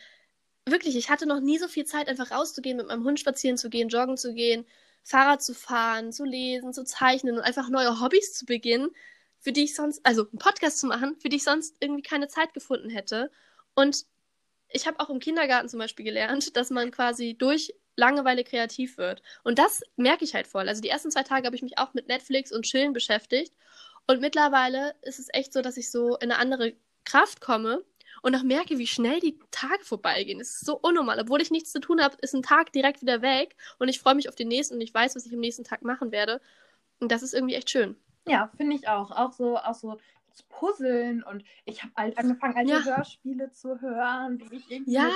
[0.71, 3.71] wirklich, ich hatte noch nie so viel Zeit, einfach rauszugehen, mit meinem Hund spazieren zu
[3.71, 4.67] gehen, joggen zu gehen,
[5.03, 8.91] Fahrrad zu fahren, zu lesen, zu zeichnen und einfach neue Hobbys zu beginnen,
[9.39, 12.29] für die ich sonst, also einen Podcast zu machen, für die ich sonst irgendwie keine
[12.29, 13.31] Zeit gefunden hätte.
[13.75, 14.05] Und
[14.69, 19.23] ich habe auch im Kindergarten zum Beispiel gelernt, dass man quasi durch Langeweile kreativ wird.
[19.43, 20.69] Und das merke ich halt voll.
[20.69, 23.55] Also die ersten zwei Tage habe ich mich auch mit Netflix und Chillen beschäftigt.
[24.07, 27.85] Und mittlerweile ist es echt so, dass ich so in eine andere Kraft komme
[28.23, 30.41] und auch merke, wie schnell die Tage vorbeigehen.
[30.41, 31.19] Es ist so unnormal.
[31.21, 34.15] Obwohl ich nichts zu tun habe, ist ein Tag direkt wieder weg und ich freue
[34.15, 36.41] mich auf den nächsten und ich weiß, was ich am nächsten Tag machen werde.
[37.01, 37.97] Und das ist irgendwie echt schön.
[38.29, 39.11] Ja, finde ich auch.
[39.11, 39.99] Auch so, auch so
[40.33, 42.85] zu puzzeln und ich habe halt angefangen, alte ja.
[42.85, 45.11] Hörspiele zu hören, die ich irgendwie ja.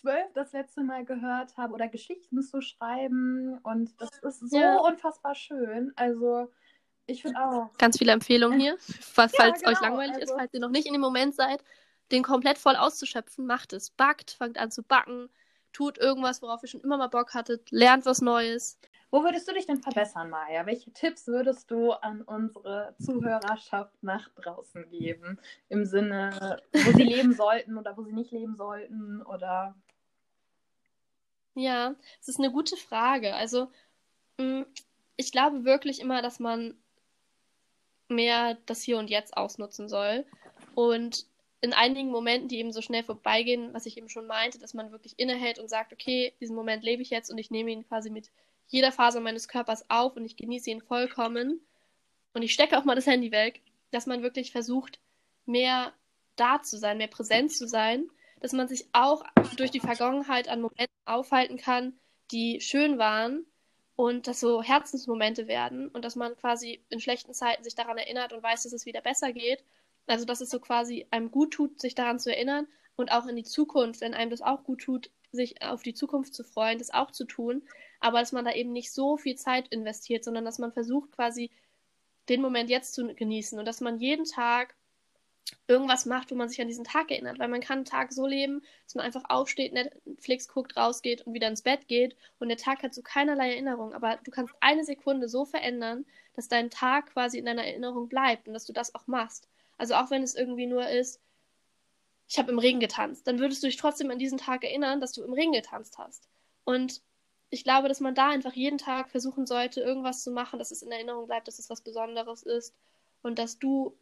[0.00, 4.78] zwölf das letzte Mal gehört habe oder Geschichten zu schreiben und das ist so ja.
[4.78, 5.92] unfassbar schön.
[5.96, 6.50] Also
[7.06, 7.76] ich finde auch.
[7.76, 9.70] Ganz viele Empfehlungen hier, falls ja, genau.
[9.70, 11.62] euch langweilig also, ist, falls ihr noch nicht in dem Moment seid
[12.10, 13.90] den komplett voll auszuschöpfen, macht es.
[13.90, 15.30] Backt, fangt an zu backen,
[15.72, 18.78] tut irgendwas, worauf ihr schon immer mal Bock hattet, lernt was Neues.
[19.12, 20.64] Wo würdest du dich denn verbessern, Maja?
[20.66, 25.38] Welche Tipps würdest du an unsere Zuhörerschaft nach draußen geben?
[25.68, 29.74] Im Sinne, wo sie leben sollten oder wo sie nicht leben sollten oder.
[31.54, 33.34] Ja, es ist eine gute Frage.
[33.34, 33.72] Also,
[34.38, 34.62] mm,
[35.16, 36.74] ich glaube wirklich immer, dass man
[38.06, 40.24] mehr das Hier und Jetzt ausnutzen soll.
[40.76, 41.26] Und
[41.60, 44.92] in einigen Momenten, die eben so schnell vorbeigehen, was ich eben schon meinte, dass man
[44.92, 48.10] wirklich innehält und sagt, okay, diesen Moment lebe ich jetzt und ich nehme ihn quasi
[48.10, 48.30] mit
[48.68, 51.60] jeder Faser meines Körpers auf und ich genieße ihn vollkommen.
[52.32, 55.00] Und ich stecke auch mal das Handy weg, dass man wirklich versucht,
[55.44, 55.92] mehr
[56.36, 58.08] da zu sein, mehr präsent zu sein,
[58.40, 59.22] dass man sich auch
[59.56, 61.98] durch die Vergangenheit an Momenten aufhalten kann,
[62.30, 63.44] die schön waren
[63.96, 68.32] und dass so Herzensmomente werden und dass man quasi in schlechten Zeiten sich daran erinnert
[68.32, 69.62] und weiß, dass es wieder besser geht
[70.10, 73.36] also, dass es so quasi einem gut tut, sich daran zu erinnern und auch in
[73.36, 76.92] die Zukunft, wenn einem das auch gut tut, sich auf die Zukunft zu freuen, das
[76.92, 77.62] auch zu tun.
[78.00, 81.50] Aber dass man da eben nicht so viel Zeit investiert, sondern dass man versucht, quasi
[82.28, 84.74] den Moment jetzt zu genießen und dass man jeden Tag
[85.66, 88.26] irgendwas macht, wo man sich an diesen Tag erinnert, weil man kann einen Tag so
[88.26, 92.56] leben, dass man einfach aufsteht, Netflix guckt, rausgeht und wieder ins Bett geht und der
[92.56, 97.12] Tag hat so keinerlei Erinnerung, aber du kannst eine Sekunde so verändern, dass dein Tag
[97.12, 99.48] quasi in deiner Erinnerung bleibt und dass du das auch machst.
[99.80, 101.22] Also auch wenn es irgendwie nur ist,
[102.28, 105.12] ich habe im Regen getanzt, dann würdest du dich trotzdem an diesen Tag erinnern, dass
[105.12, 106.28] du im Regen getanzt hast.
[106.64, 107.00] Und
[107.48, 110.82] ich glaube, dass man da einfach jeden Tag versuchen sollte, irgendwas zu machen, dass es
[110.82, 112.74] in Erinnerung bleibt, dass es was Besonderes ist
[113.22, 113.96] und dass du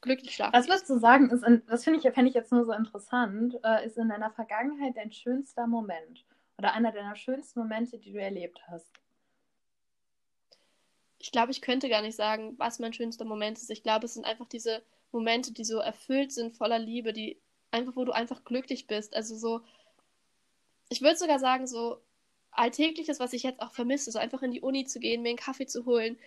[0.00, 2.72] glücklich schlafen Was würdest du sagen, ist das finde ich, fände ich jetzt nur so
[2.72, 6.24] interessant, äh, ist in deiner Vergangenheit dein schönster Moment
[6.56, 8.98] oder einer deiner schönsten Momente, die du erlebt hast?
[11.18, 13.70] ich glaube, ich könnte gar nicht sagen, was mein schönster Moment ist.
[13.70, 17.40] Ich glaube, es sind einfach diese Momente, die so erfüllt sind, voller Liebe, die
[17.70, 19.14] einfach, wo du einfach glücklich bist.
[19.14, 19.60] Also so,
[20.88, 22.00] ich würde sogar sagen, so
[22.50, 25.38] alltägliches, was ich jetzt auch vermisse, so einfach in die Uni zu gehen, mir einen
[25.38, 26.18] Kaffee zu holen,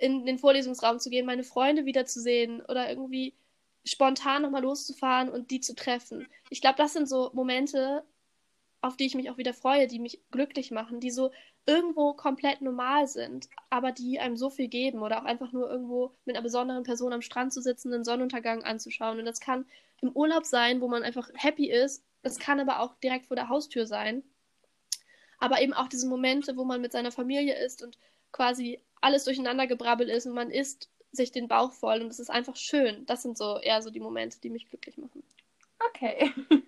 [0.00, 3.34] in den Vorlesungsraum zu gehen, meine Freunde wiederzusehen oder irgendwie
[3.84, 6.28] spontan nochmal loszufahren und die zu treffen.
[6.50, 8.04] Ich glaube, das sind so Momente,
[8.80, 11.30] auf die ich mich auch wieder freue, die mich glücklich machen, die so
[11.66, 16.14] irgendwo komplett normal sind, aber die einem so viel geben oder auch einfach nur irgendwo
[16.24, 19.18] mit einer besonderen Person am Strand zu sitzen, den Sonnenuntergang anzuschauen.
[19.18, 19.66] Und das kann
[20.00, 22.04] im Urlaub sein, wo man einfach happy ist.
[22.22, 24.22] Das kann aber auch direkt vor der Haustür sein.
[25.40, 27.98] Aber eben auch diese Momente, wo man mit seiner Familie ist und
[28.32, 32.30] quasi alles durcheinander gebrabbelt ist und man isst sich den Bauch voll und es ist
[32.30, 33.06] einfach schön.
[33.06, 35.22] Das sind so eher so die Momente, die mich glücklich machen.
[35.90, 36.32] Okay.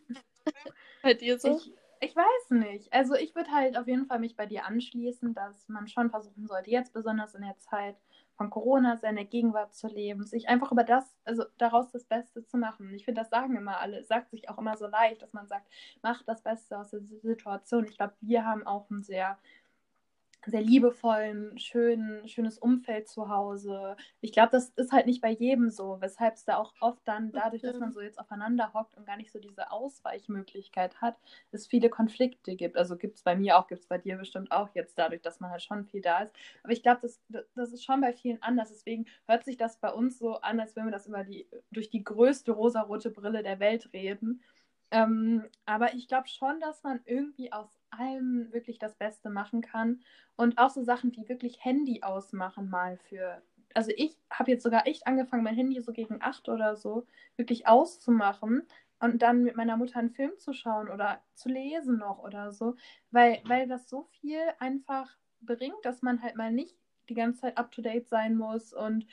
[1.02, 1.56] Bei dir so?
[1.56, 2.92] Ich, ich weiß nicht.
[2.92, 6.46] Also ich würde halt auf jeden Fall mich bei dir anschließen, dass man schon versuchen
[6.46, 7.96] sollte, jetzt besonders in der Zeit
[8.36, 12.56] von Corona seine Gegenwart zu leben, sich einfach über das, also daraus das Beste zu
[12.56, 12.94] machen.
[12.94, 15.70] Ich finde, das sagen immer alle, sagt sich auch immer so leicht, dass man sagt,
[16.02, 17.84] mach das Beste aus der Situation.
[17.84, 19.38] Ich glaube, wir haben auch ein sehr
[20.46, 23.96] sehr liebevollen, schönen, schönes Umfeld zu Hause.
[24.20, 27.32] Ich glaube, das ist halt nicht bei jedem so, weshalb es da auch oft dann,
[27.32, 31.18] dadurch, dass man so jetzt aufeinander hockt und gar nicht so diese Ausweichmöglichkeit hat,
[31.52, 32.76] es viele Konflikte gibt.
[32.76, 35.40] Also gibt es bei mir auch, gibt es bei dir bestimmt auch jetzt dadurch, dass
[35.40, 36.34] man halt schon viel da ist.
[36.62, 37.20] Aber ich glaube, das,
[37.54, 38.70] das ist schon bei vielen anders.
[38.70, 41.90] Deswegen hört sich das bei uns so an, als wenn wir das über die, durch
[41.90, 44.42] die größte rosarote Brille der Welt reden.
[44.90, 50.00] Ähm, aber ich glaube schon, dass man irgendwie aus allem wirklich das Beste machen kann.
[50.36, 53.42] Und auch so Sachen wie wirklich Handy ausmachen mal für.
[53.74, 57.68] Also ich habe jetzt sogar echt angefangen, mein Handy so gegen acht oder so wirklich
[57.68, 58.66] auszumachen
[59.00, 62.76] und dann mit meiner Mutter einen Film zu schauen oder zu lesen noch oder so,
[63.10, 66.76] weil, weil das so viel einfach bringt, dass man halt mal nicht
[67.08, 69.06] die ganze Zeit up-to-date sein muss und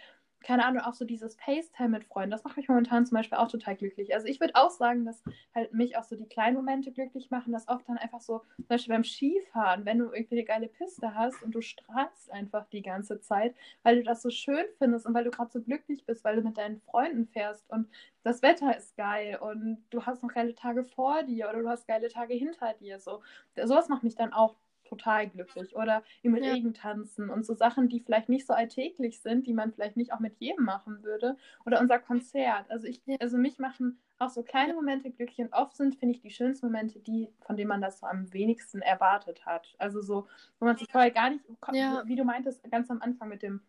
[0.43, 3.49] keine Ahnung, auch so dieses FaceTime mit Freunden, das macht mich momentan zum Beispiel auch
[3.49, 4.13] total glücklich.
[4.13, 5.23] Also ich würde auch sagen, dass
[5.53, 8.67] halt mich auch so die kleinen Momente glücklich machen, dass oft dann einfach so, zum
[8.67, 12.81] Beispiel beim Skifahren, wenn du irgendwie eine geile Piste hast und du strahlst einfach die
[12.81, 16.23] ganze Zeit, weil du das so schön findest und weil du gerade so glücklich bist,
[16.23, 17.89] weil du mit deinen Freunden fährst und
[18.23, 21.87] das Wetter ist geil und du hast noch geile Tage vor dir oder du hast
[21.87, 22.99] geile Tage hinter dir.
[22.99, 23.21] So,
[23.55, 24.55] sowas macht mich dann auch
[24.87, 25.75] total glücklich.
[25.75, 26.51] Oder im ja.
[26.51, 30.13] Regen tanzen und so Sachen, die vielleicht nicht so alltäglich sind, die man vielleicht nicht
[30.13, 31.37] auch mit jedem machen würde.
[31.65, 32.69] Oder unser Konzert.
[32.69, 36.21] Also ich, also mich machen auch so kleine Momente glücklich und oft sind, finde ich,
[36.21, 39.75] die schönsten Momente die, von denen man das so am wenigsten erwartet hat.
[39.77, 40.27] Also so,
[40.59, 42.03] wo man sich vorher gar nicht, ja.
[42.05, 43.61] wie du meintest, ganz am Anfang mit dem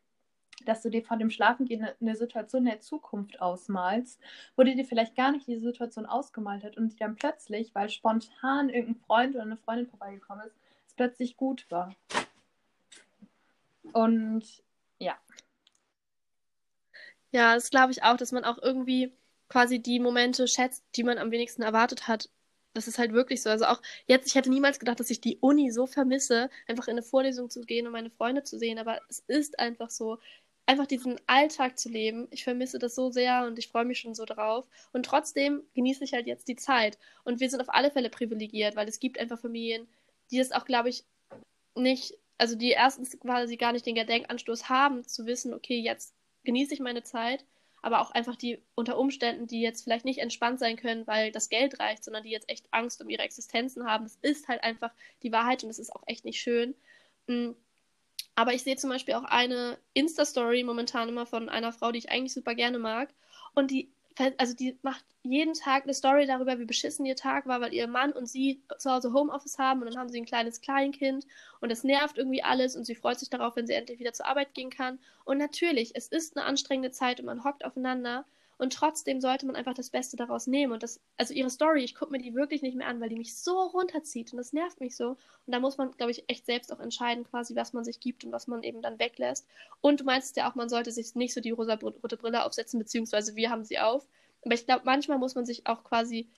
[0.65, 4.21] dass du dir vor dem Schlafengehen eine, eine Situation der Zukunft ausmalst,
[4.57, 7.89] wo du dir vielleicht gar nicht diese Situation ausgemalt hast und die dann plötzlich, weil
[7.89, 10.57] spontan irgendein Freund oder eine Freundin vorbeigekommen ist,
[10.99, 11.95] plötzlich gut war.
[13.93, 14.45] Und
[14.99, 15.17] ja.
[17.31, 19.13] Ja, das glaube ich auch, dass man auch irgendwie
[19.49, 22.29] quasi die Momente schätzt, die man am wenigsten erwartet hat.
[22.75, 23.49] Das ist halt wirklich so.
[23.49, 26.93] Also auch jetzt, ich hätte niemals gedacht, dass ich die Uni so vermisse, einfach in
[26.93, 28.79] eine Vorlesung zu gehen und meine Freunde zu sehen.
[28.79, 30.19] Aber es ist einfach so.
[30.67, 32.29] Einfach diesen Alltag zu leben.
[32.31, 34.67] Ich vermisse das so sehr und ich freue mich schon so drauf.
[34.93, 36.99] Und trotzdem genieße ich halt jetzt die Zeit.
[37.25, 39.89] Und wir sind auf alle Fälle privilegiert, weil es gibt einfach Familien,
[40.31, 41.05] die es auch, glaube ich,
[41.75, 46.15] nicht, also die erstens quasi gar nicht den Gedenkanstoß haben, zu wissen, okay, jetzt
[46.45, 47.45] genieße ich meine Zeit,
[47.83, 51.49] aber auch einfach die unter Umständen, die jetzt vielleicht nicht entspannt sein können, weil das
[51.49, 54.05] Geld reicht, sondern die jetzt echt Angst um ihre Existenzen haben.
[54.05, 54.91] Das ist halt einfach
[55.23, 56.75] die Wahrheit und das ist auch echt nicht schön.
[57.27, 57.51] Mm.
[58.35, 62.11] Aber ich sehe zum Beispiel auch eine Insta-Story momentan immer von einer Frau, die ich
[62.11, 63.09] eigentlich super gerne mag.
[63.55, 63.91] Und die
[64.39, 67.87] also die macht jeden Tag eine Story darüber, wie beschissen ihr Tag war, weil ihr
[67.87, 71.27] Mann und sie zu Hause Homeoffice haben und dann haben sie ein kleines Kleinkind
[71.61, 74.27] und das nervt irgendwie alles und sie freut sich darauf, wenn sie endlich wieder zur
[74.27, 74.99] Arbeit gehen kann.
[75.25, 78.25] Und natürlich, es ist eine anstrengende Zeit und man hockt aufeinander
[78.59, 80.73] und trotzdem sollte man einfach das Beste daraus nehmen.
[80.73, 83.17] Und das, also ihre Story, ich gucke mir die wirklich nicht mehr an, weil die
[83.17, 85.11] mich so runterzieht und das nervt mich so.
[85.11, 88.25] Und da muss man, glaube ich, echt selbst auch entscheiden, quasi, was man sich gibt
[88.25, 89.47] und was man eben dann weglässt.
[89.81, 93.37] Und du meinst ja auch, man sollte sich nicht so die rosa-rote Brille aufsetzen, beziehungsweise
[93.37, 94.07] wir haben sie auf.
[94.45, 96.29] Aber ich glaube, manchmal muss man sich auch quasi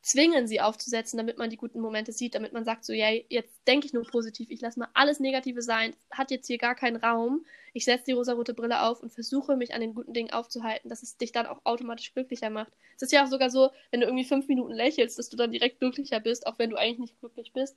[0.00, 3.60] zwingen, sie aufzusetzen, damit man die guten Momente sieht, damit man sagt, so, ja, jetzt
[3.66, 6.96] denke ich nur positiv, ich lasse mal alles Negative sein, hat jetzt hier gar keinen
[6.96, 10.88] Raum, ich setze die rosarote Brille auf und versuche, mich an den guten Dingen aufzuhalten,
[10.88, 12.72] dass es dich dann auch automatisch glücklicher macht.
[12.96, 15.52] Es ist ja auch sogar so, wenn du irgendwie fünf Minuten lächelst, dass du dann
[15.52, 17.76] direkt glücklicher bist, auch wenn du eigentlich nicht glücklich bist.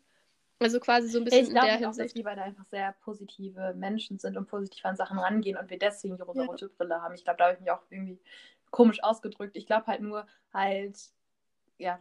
[0.60, 1.88] Also quasi so ein bisschen ich in der Hinsicht.
[1.88, 5.72] Auch, dass wir beide einfach sehr positive Menschen sind und positiv an Sachen rangehen und
[5.72, 6.72] wir deswegen die rosarote ja.
[6.78, 7.16] Brille haben.
[7.16, 8.20] Ich glaube, da habe ich mich auch irgendwie
[8.70, 9.58] komisch ausgedrückt.
[9.58, 10.98] Ich glaube halt nur halt
[11.82, 12.00] ja,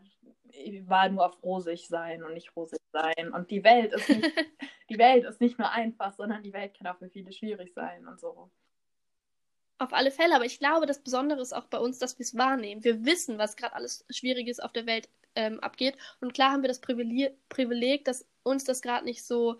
[0.86, 3.32] war nur auf rosig sein und nicht rosig sein.
[3.32, 4.22] Und die Welt ist nicht,
[4.90, 8.06] die Welt ist nicht nur einfach, sondern die Welt kann auch für viele schwierig sein
[8.06, 8.50] und so.
[9.78, 12.36] Auf alle Fälle, aber ich glaube, das Besondere ist auch bei uns, dass wir es
[12.36, 12.84] wahrnehmen.
[12.84, 15.96] Wir wissen, was gerade alles Schwieriges auf der Welt ähm, abgeht.
[16.20, 19.58] Und klar haben wir das Privileg, Privileg dass uns das gerade nicht so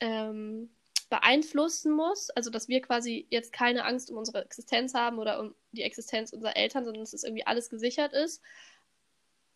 [0.00, 0.70] ähm,
[1.10, 2.30] beeinflussen muss.
[2.30, 6.32] Also, dass wir quasi jetzt keine Angst um unsere Existenz haben oder um die Existenz
[6.32, 8.42] unserer Eltern, sondern dass es irgendwie alles gesichert ist.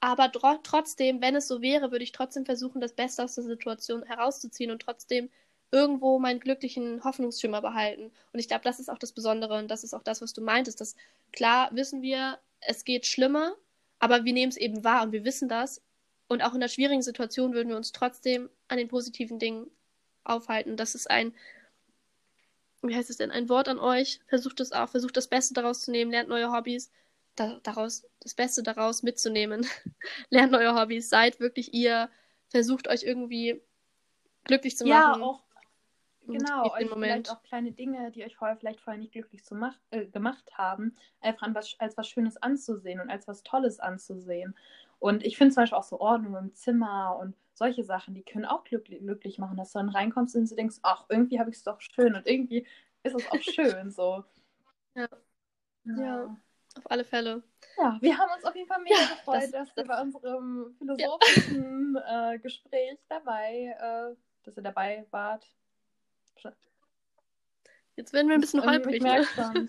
[0.00, 3.44] Aber tr trotzdem, wenn es so wäre, würde ich trotzdem versuchen, das Beste aus der
[3.44, 5.30] Situation herauszuziehen und trotzdem
[5.72, 8.10] irgendwo meinen glücklichen Hoffnungsschimmer behalten.
[8.32, 10.40] Und ich glaube, das ist auch das Besondere und das ist auch das, was du
[10.40, 10.80] meintest.
[10.80, 10.96] Dass
[11.32, 13.54] klar wissen wir, es geht schlimmer,
[13.98, 15.82] aber wir nehmen es eben wahr und wir wissen das.
[16.28, 19.66] Und auch in einer schwierigen Situation würden wir uns trotzdem an den positiven Dingen
[20.24, 20.76] aufhalten.
[20.76, 21.34] Das ist ein,
[22.82, 24.20] wie heißt es denn, ein Wort an euch.
[24.26, 26.90] Versucht es auch, versucht das Beste daraus zu nehmen, lernt neue Hobbys,
[27.36, 29.66] da, daraus, das Beste daraus mitzunehmen.
[30.30, 32.10] lernt neue Hobbys, seid wirklich ihr,
[32.48, 33.62] versucht euch irgendwie
[34.44, 35.20] glücklich zu machen.
[35.20, 35.42] Ja, auch
[36.26, 39.76] Genau, euch vielleicht auch kleine Dinge, die euch vorher vielleicht vorher nicht glücklich zu mach,
[39.90, 44.54] äh, gemacht haben, einfach was, als was Schönes anzusehen und als was Tolles anzusehen.
[44.98, 48.44] Und ich finde zum Beispiel auch so Ordnung im Zimmer und solche Sachen, die können
[48.44, 51.56] auch glücklich, glücklich machen, dass du dann reinkommst und du denkst, ach, irgendwie habe ich
[51.56, 52.66] es doch schön und irgendwie
[53.02, 54.24] ist es auch schön so.
[54.94, 55.08] Ja.
[55.84, 56.00] ja.
[56.00, 56.36] ja.
[56.76, 57.42] Auf alle Fälle.
[57.76, 59.84] Ja, wir haben uns auf jeden Fall mega ja, gefreut, das, dass das...
[59.84, 62.32] ihr bei unserem philosophischen ja.
[62.32, 65.46] äh, Gespräch dabei, äh, dass ihr dabei wart.
[68.00, 69.02] Jetzt werden wir ein bisschen holprig.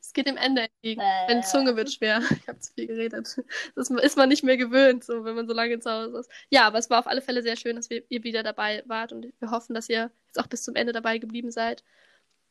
[0.00, 1.00] Es geht dem Ende entgegen.
[1.00, 1.26] Äh.
[1.26, 2.20] Meine Zunge wird schwer.
[2.38, 3.36] Ich habe zu viel geredet.
[3.74, 6.30] Das ist man nicht mehr gewöhnt, so, wenn man so lange zu Hause ist.
[6.50, 9.12] Ja, aber es war auf alle Fälle sehr schön, dass wir, ihr wieder dabei wart
[9.12, 11.82] und wir hoffen, dass ihr jetzt auch bis zum Ende dabei geblieben seid.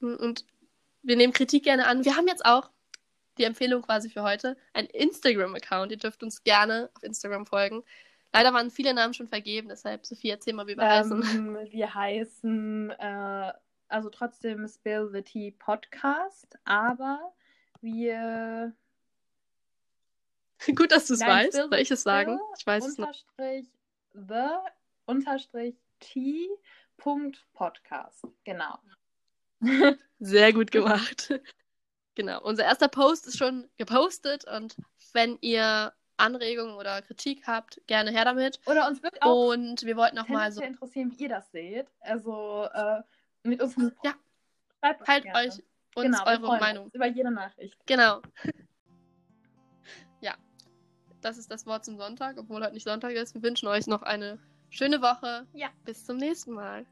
[0.01, 0.45] Und
[1.03, 2.03] wir nehmen Kritik gerne an.
[2.03, 2.69] Wir haben jetzt auch
[3.41, 5.91] die Empfehlung quasi für heute, ein Instagram-Account.
[5.91, 7.83] Ihr dürft uns gerne auf Instagram folgen.
[8.33, 11.57] Leider waren viele Namen schon vergeben, deshalb, Sophie, erzähl mal, wie wir ähm, heißen.
[11.71, 13.53] Wir heißen, äh,
[13.89, 17.33] also trotzdem Spill the Tea Podcast, aber
[17.81, 18.73] wir.
[20.75, 21.53] Gut, dass du es weißt.
[21.53, 22.39] Soll ich es sagen?
[22.57, 23.11] Ich weiß es noch.
[24.13, 24.49] The
[25.05, 26.47] unterstrich T
[26.95, 28.27] Punkt Podcast.
[28.43, 28.77] Genau.
[30.19, 31.33] Sehr gut gemacht.
[32.15, 32.41] Genau.
[32.41, 34.75] Unser erster Post ist schon gepostet und
[35.13, 38.59] wenn ihr Anregungen oder Kritik habt, gerne her damit.
[38.65, 41.87] Oder uns wird auch und wir wollten auch mal so interessieren, wie ihr das seht.
[42.01, 43.01] Also äh,
[43.43, 43.75] mit uns.
[44.03, 44.13] Ja.
[44.79, 45.39] Schreibt halt gerne.
[45.39, 45.63] euch
[45.95, 47.77] uns genau, eure Meinung über jede Nachricht.
[47.85, 48.21] Genau.
[50.21, 50.35] ja,
[51.21, 53.33] das ist das Wort zum Sonntag, obwohl heute nicht Sonntag ist.
[53.33, 55.47] Wir wünschen euch noch eine schöne Woche.
[55.53, 55.69] Ja.
[55.85, 56.85] Bis zum nächsten Mal.